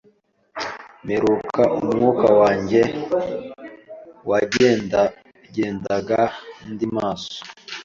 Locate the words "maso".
6.95-7.37